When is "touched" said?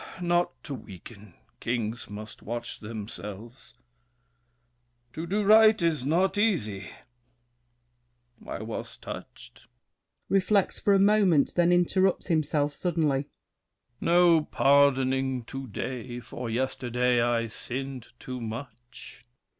8.97-9.67